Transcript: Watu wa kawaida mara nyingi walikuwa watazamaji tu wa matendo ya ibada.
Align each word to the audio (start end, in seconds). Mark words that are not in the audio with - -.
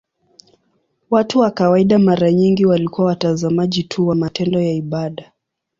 Watu 1.09 1.39
wa 1.39 1.51
kawaida 1.51 1.99
mara 1.99 2.31
nyingi 2.31 2.65
walikuwa 2.65 3.07
watazamaji 3.07 3.83
tu 3.83 4.07
wa 4.07 4.15
matendo 4.15 4.61
ya 4.61 4.71
ibada. 4.71 5.31